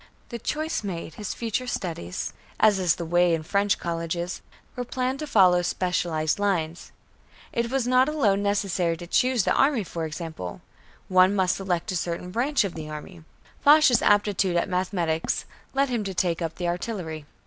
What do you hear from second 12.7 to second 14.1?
the army. Foch's